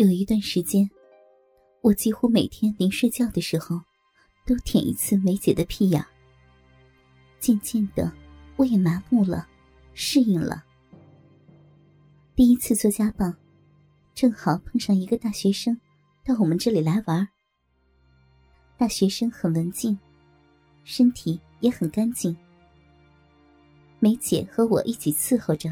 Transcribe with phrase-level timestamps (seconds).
[0.00, 0.88] 有一段时间，
[1.82, 3.78] 我几乎每天临睡觉的时候，
[4.46, 6.02] 都舔一次梅姐的屁眼。
[7.38, 8.10] 渐渐的，
[8.56, 9.46] 我也麻木了，
[9.92, 10.64] 适应了。
[12.34, 13.30] 第一次做家暴，
[14.14, 15.78] 正好碰上一个大学生
[16.24, 17.28] 到我们这里来玩。
[18.78, 19.98] 大学生很文静，
[20.82, 22.34] 身体也很干净。
[23.98, 25.70] 梅姐和我一起伺候着。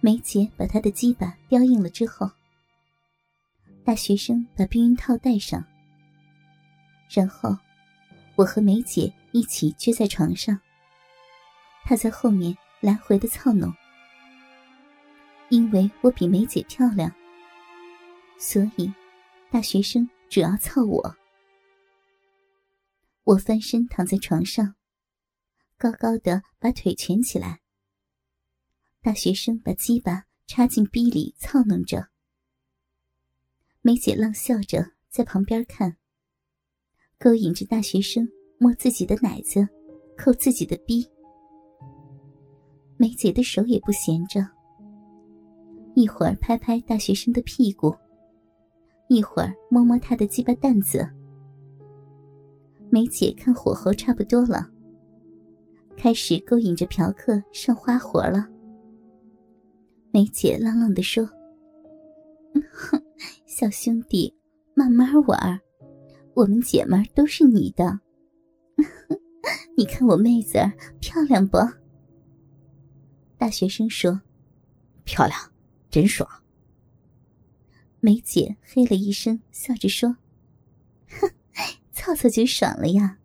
[0.00, 2.28] 梅姐把她的鸡巴叼硬了之后。
[3.84, 5.62] 大学生把避孕套戴上，
[7.10, 7.54] 然后
[8.34, 10.58] 我和梅姐一起撅在床上，
[11.84, 13.70] 他在后面来回的操弄。
[15.50, 17.14] 因为我比梅姐漂亮，
[18.38, 18.90] 所以
[19.50, 21.14] 大学生主要操我。
[23.24, 24.74] 我翻身躺在床上，
[25.76, 27.60] 高高的把腿蜷起来。
[29.02, 32.13] 大学生把鸡巴插进逼里操弄着。
[33.86, 35.94] 梅姐浪笑着在旁边看，
[37.18, 39.68] 勾引着大学生摸自己的奶子，
[40.16, 41.06] 扣自己的逼。
[42.96, 44.40] 梅姐的手也不闲着，
[45.94, 47.94] 一会儿拍拍大学生的屁股，
[49.08, 51.06] 一会儿摸摸他的鸡巴蛋子。
[52.88, 54.66] 梅姐看火候差不多了，
[55.94, 58.48] 开始勾引着嫖客上花活了。
[60.10, 61.22] 梅姐浪浪的说
[62.72, 62.98] ：“哼。”
[63.56, 64.34] 小兄弟，
[64.74, 65.60] 慢慢玩
[66.34, 68.00] 我们姐们都是你的。
[69.78, 70.58] 你看我妹子
[70.98, 71.58] 漂亮不？
[73.38, 74.20] 大学生说
[75.06, 75.38] ：“漂亮，
[75.88, 76.28] 真爽。”
[78.02, 80.16] 梅姐嘿了一声，笑着说
[81.06, 81.30] ：“哼，
[81.92, 83.16] 操操就爽了呀，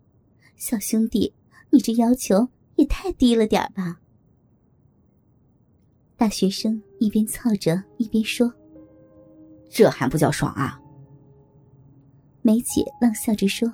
[0.56, 1.34] 小兄弟，
[1.72, 4.00] 你这要求也太低了点吧？”
[6.16, 8.54] 大学生一边操着一边说。
[9.70, 10.80] 这还不叫爽啊！
[12.42, 13.72] 梅姐浪笑着说：“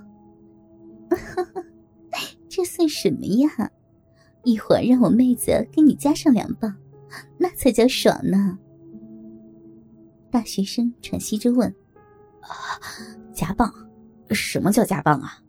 [2.49, 3.71] 这算什么呀？
[4.43, 6.75] 一会儿让我妹子给你加上两棒，
[7.37, 8.57] 那才叫爽呢。”
[10.29, 11.73] 大学生喘息着问
[12.41, 12.49] ：“啊，
[13.33, 13.73] 加棒？
[14.31, 15.41] 什么叫加棒啊？”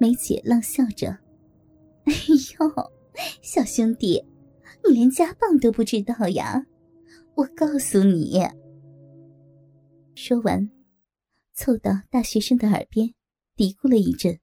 [0.00, 1.08] 梅姐浪笑着
[2.04, 2.12] ：“哎
[2.58, 2.90] 呦，
[3.42, 4.24] 小兄弟，
[4.88, 6.64] 你连加棒都不知道呀？”
[7.36, 8.40] 我告诉你。
[10.14, 10.70] 说完，
[11.52, 13.12] 凑到大学生的耳边，
[13.56, 14.38] 嘀咕了一阵。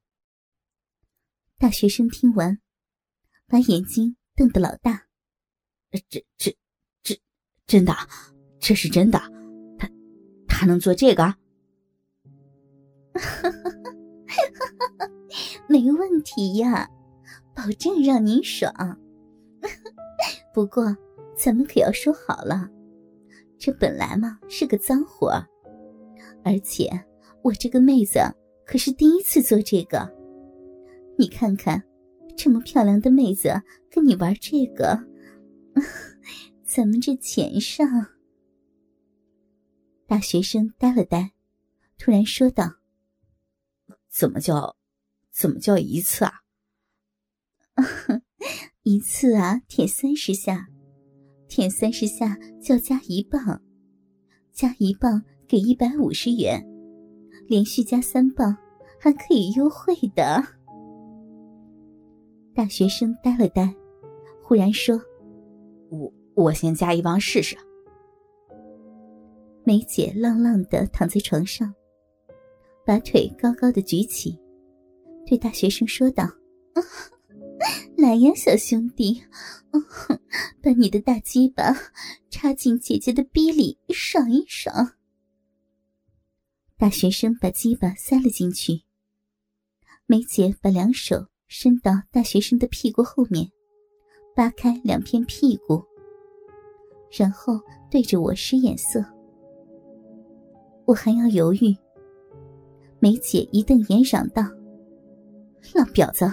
[1.57, 2.59] 大学生听完，
[3.47, 5.07] 把眼睛瞪得老大。
[6.09, 6.57] 这、这、
[7.03, 7.17] 这，
[7.65, 7.93] 真的？
[8.59, 9.17] 这是真的？
[9.77, 9.89] 他、
[10.47, 11.33] 他能做这个？
[15.67, 16.89] 没问题呀，
[17.55, 18.73] 保证让您爽。
[20.53, 20.93] 不过，
[21.37, 22.69] 咱们可要说好了。
[23.63, 25.29] 这本来嘛是个脏活
[26.43, 26.89] 而且
[27.43, 28.19] 我这个妹子
[28.65, 30.11] 可是第一次做这个。
[31.15, 31.83] 你看看，
[32.35, 33.61] 这么漂亮的妹子
[33.91, 34.99] 跟你玩这个，
[36.65, 37.85] 咱们这钱上。
[40.07, 41.33] 大学生呆了呆，
[41.99, 42.77] 突然说道
[44.09, 44.75] ：“怎么叫，
[45.31, 46.41] 怎么叫一次啊？
[48.81, 50.69] 一次啊，舔三十下。”
[51.51, 53.61] 舔三十下就要加一磅，
[54.53, 56.65] 加一磅给一百五十元，
[57.45, 58.55] 连续加三磅
[58.97, 60.41] 还可以优惠的。
[62.55, 63.75] 大学生呆了呆，
[64.41, 64.97] 忽然说
[65.91, 67.57] ：“我我先加一磅试试。”
[69.65, 71.75] 梅姐浪浪的躺在床上，
[72.85, 74.39] 把腿高高的举起，
[75.25, 76.23] 对大学生说道。
[77.97, 79.23] 来呀，小兄弟，
[80.61, 81.63] 把你的大鸡巴
[82.29, 84.93] 插进姐姐的逼里，爽一爽。
[86.77, 88.81] 大学生把鸡巴塞了进去，
[90.07, 93.51] 梅姐把两手伸到大学生的屁股后面，
[94.35, 95.83] 扒开两片屁股，
[97.11, 97.59] 然后
[97.91, 99.05] 对着我使眼色。
[100.85, 101.77] 我还要犹豫，
[102.99, 104.41] 梅姐一瞪眼，嚷道
[105.75, 106.25] ：“老婊子！”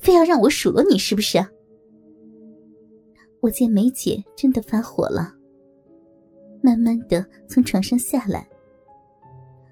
[0.00, 1.38] 非要让我数落你是不是？
[3.40, 5.34] 我见梅姐真的发火了，
[6.62, 8.48] 慢慢的从床上下来，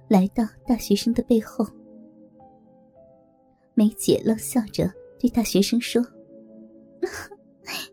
[0.08, 1.66] 来到大学生的背后。
[3.74, 6.02] 梅姐冷笑着对大学生说：“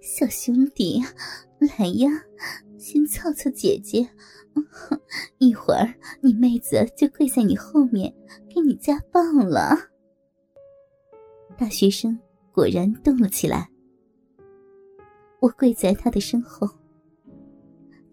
[0.02, 1.02] 小兄弟，
[1.60, 2.10] 来呀，
[2.78, 4.10] 先操操姐姐，
[5.38, 8.14] 一会儿你妹子就跪在你后面
[8.50, 9.78] 给你家棒了。”
[11.58, 12.18] 大学生。
[12.56, 13.70] 果然动了起来。
[15.42, 16.66] 我跪在他的身后，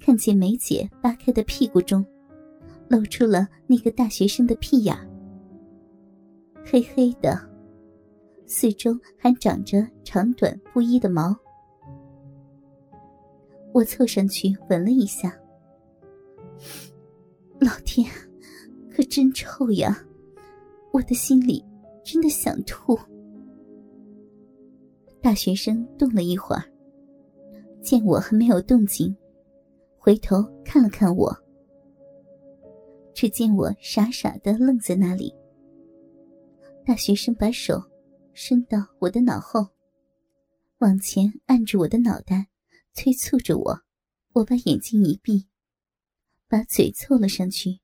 [0.00, 2.04] 看见梅姐扒开的屁股中，
[2.88, 4.98] 露出了那个大学生的屁眼，
[6.66, 7.40] 黑黑的，
[8.44, 11.32] 四周还长着长短不一的毛。
[13.72, 15.32] 我凑上去闻了一下，
[17.60, 18.10] 老天，
[18.90, 20.04] 可真臭呀！
[20.90, 21.64] 我的心里
[22.04, 22.98] 真的想吐。
[25.22, 26.64] 大学生动了一会儿，
[27.80, 29.16] 见我还没有动静。
[29.96, 31.32] 回头看了看我，
[33.14, 35.32] 只见我傻傻的愣在那里。
[36.84, 37.80] 大学生把手
[38.34, 39.64] 伸到我的脑后，
[40.78, 42.48] 往前按住我的脑袋，
[42.92, 43.80] 催促着我。
[44.32, 45.46] 我把眼睛一闭，
[46.48, 47.78] 把嘴凑了上去，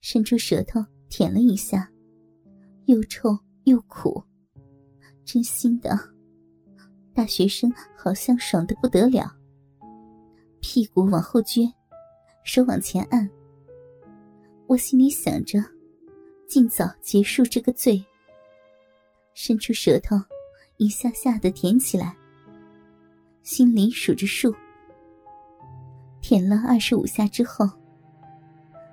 [0.00, 0.80] 伸出舌头
[1.10, 1.92] 舔了一下，
[2.86, 4.22] 又臭又苦，
[5.26, 5.98] 真心的。
[7.12, 9.30] 大学生好像爽的不得了。
[10.60, 11.70] 屁股往后撅，
[12.44, 13.28] 手往前按。
[14.68, 15.58] 我心里想着，
[16.46, 18.02] 尽早结束这个罪。
[19.34, 20.16] 伸出舌头，
[20.76, 22.16] 一下下的舔起来。
[23.42, 24.54] 心里数着数。
[26.20, 27.68] 舔了二十五下之后，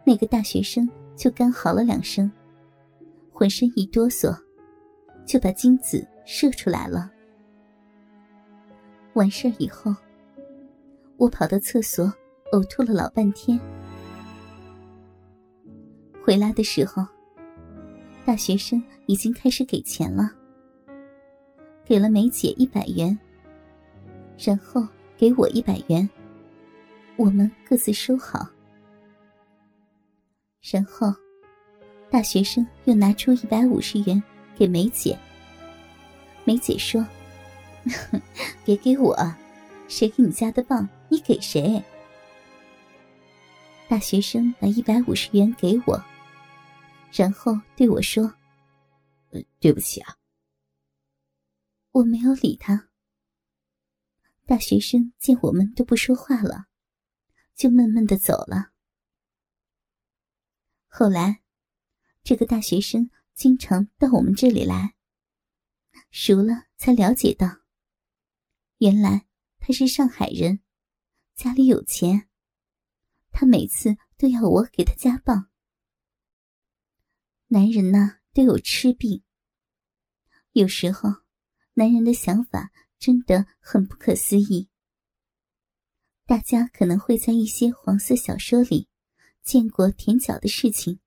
[0.05, 2.31] 那个大学生就干嚎了两声，
[3.31, 4.35] 浑身一哆嗦，
[5.25, 7.11] 就把精子射出来了。
[9.13, 9.95] 完事以后。
[11.15, 12.11] 我跑到厕所
[12.51, 13.57] 呕吐了老半天，
[16.21, 17.05] 回来的时候，
[18.25, 20.31] 大学生已经开始给钱了，
[21.85, 23.17] 给了梅姐一百元，
[24.37, 24.85] 然后
[25.15, 26.09] 给我一百元，
[27.15, 28.49] 我们各自收好。
[30.61, 31.13] 然后，
[32.09, 34.21] 大学生又拿出一百五十元
[34.55, 35.17] 给梅姐。
[36.45, 37.05] 梅姐说
[38.65, 39.15] ：“别给我，
[39.87, 41.83] 谁给你加的棒？”你给谁？
[43.87, 46.03] 大学生把一百五十元给我，
[47.11, 48.33] 然后对我说
[49.31, 50.15] ：“呃，对不起啊。”
[51.91, 52.89] 我没有理他。
[54.45, 56.65] 大学生见我们都不说话了，
[57.55, 58.71] 就闷闷的走了。
[60.87, 61.41] 后来，
[62.23, 64.92] 这个大学生经常到我们这里来，
[66.15, 67.63] 熟了才了解到，
[68.77, 69.25] 原来
[69.57, 70.59] 他是上海人。
[71.33, 72.29] 家里有钱，
[73.31, 75.49] 他每次都要我给他家暴。
[77.47, 79.23] 男人呢都有痴病，
[80.51, 81.09] 有时候
[81.73, 84.69] 男人的想法真的很不可思议。
[86.27, 88.87] 大家可能会在一些黄色小说里
[89.41, 90.99] 见过舔脚的事情，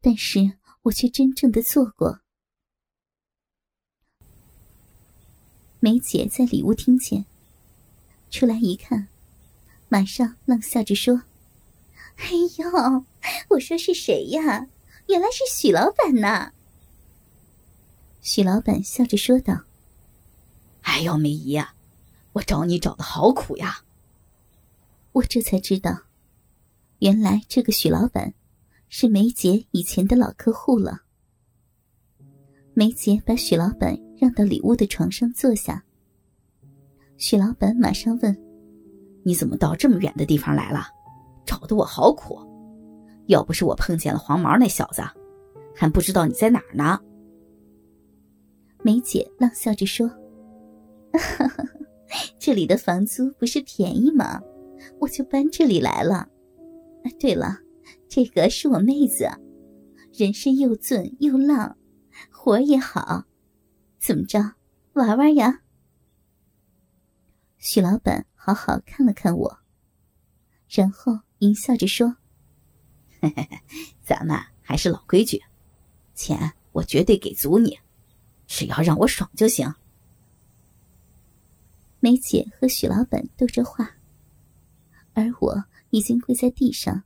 [0.00, 2.22] 但是我却真正的做过。
[5.80, 7.24] 梅姐在里屋听见。
[8.30, 9.08] 出来一看，
[9.88, 11.22] 马上冷笑着说
[12.16, 13.04] ：“哎呦，
[13.50, 14.66] 我说是谁呀？
[15.06, 16.52] 原来是许老板呐！”
[18.20, 19.62] 许老板笑着说道
[20.82, 21.74] ：“哎呦，梅姨呀，
[22.34, 23.84] 我找你找的好苦呀！”
[25.12, 26.02] 我这才知道，
[26.98, 28.34] 原来这个许老板
[28.88, 31.02] 是梅姐以前的老客户了。
[32.74, 35.82] 梅姐把许老板让到里屋的床上坐下。
[37.16, 38.36] 许老板马上问
[39.24, 40.86] ：“你怎么到这么远的地方来了？
[41.46, 42.38] 找的我好苦。
[43.26, 45.02] 要不是我碰见了黄毛那小子，
[45.74, 46.98] 还不知道你在哪儿呢。”
[48.82, 50.10] 梅姐浪笑着说
[52.38, 54.40] ：“这里的房租不是便宜吗？
[55.00, 56.28] 我就搬这里来了。
[57.18, 57.58] 对了，
[58.08, 59.28] 这个是我妹子，
[60.12, 61.76] 人是又俊又浪，
[62.30, 63.24] 活也好。
[63.98, 64.54] 怎么着，
[64.94, 65.62] 玩玩呀？”
[67.58, 69.58] 许老板好好看了看我，
[70.68, 72.16] 然后淫笑着说
[73.20, 73.48] ：“嘿嘿，
[74.02, 75.42] 咱们还是老规矩，
[76.14, 77.78] 钱我绝对给足你，
[78.46, 79.74] 只要让我爽就行。”
[82.00, 83.96] 梅姐和许老板逗着话，
[85.14, 87.02] 而我已经跪在地上，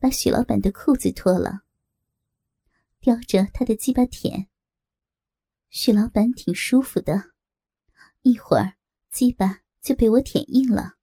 [0.00, 1.60] 把许老板的裤子脱了，
[3.00, 4.48] 叼着他的鸡巴舔。
[5.76, 7.32] 许老板挺舒服的，
[8.22, 8.74] 一会儿
[9.10, 9.62] 鸡巴。
[9.82, 10.94] 就被我舔硬了。